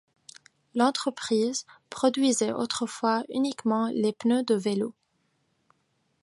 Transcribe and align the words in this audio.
L'entreprise 0.73 1.67
produisait 1.91 2.51
autrefois 2.53 3.21
uniquement 3.29 3.89
des 3.93 4.13
pneus 4.13 4.41
de 4.41 4.55
vélo. 4.55 4.95